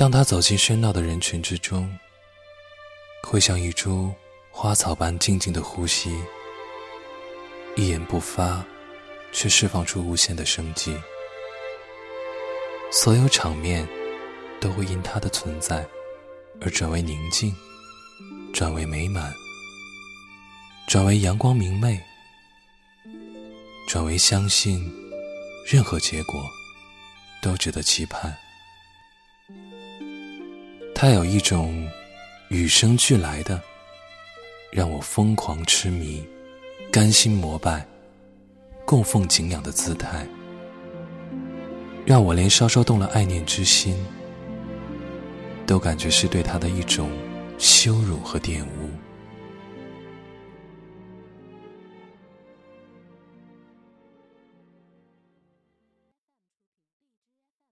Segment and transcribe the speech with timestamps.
[0.00, 1.94] 当他走进喧闹的人群之中，
[3.22, 4.10] 会像一株
[4.50, 6.10] 花草般静静的呼吸，
[7.76, 8.64] 一言不发，
[9.30, 10.98] 却释放出无限的生机。
[12.90, 13.86] 所有场面
[14.58, 15.86] 都会因他的存在
[16.62, 17.54] 而转为宁静，
[18.54, 19.30] 转为美满，
[20.88, 22.00] 转为阳光明媚，
[23.86, 24.90] 转为相信
[25.66, 26.42] 任何结果
[27.42, 28.34] 都值得期盼。
[31.00, 31.88] 他有一种
[32.48, 33.58] 与生俱来的，
[34.70, 36.22] 让我疯狂痴迷、
[36.92, 37.86] 甘心膜拜、
[38.84, 40.26] 供奉敬仰的姿态，
[42.04, 43.96] 让我连稍稍动了爱念之心，
[45.66, 47.10] 都感觉是对他的一种
[47.56, 48.90] 羞辱和玷污。